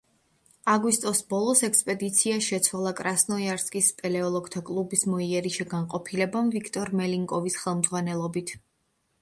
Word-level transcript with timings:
აგვისტოს 0.71 1.19
ბოლოს 1.33 1.59
ექსპედიცია 1.67 2.39
შეცვალა 2.45 2.93
კრასნოიარსკის 3.01 3.89
სპელეოლოგთა 3.93 4.63
კლუბის 4.71 5.05
მოიერიშე 5.13 5.69
განყოფილებამ 5.75 6.51
ვიქტორ 6.57 6.95
მელნიკოვის 7.03 7.63
ხელმძღვანელობით. 7.67 8.57